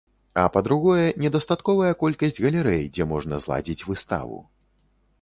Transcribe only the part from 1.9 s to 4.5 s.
колькасць галерэй, дзе можна зладзіць выставу.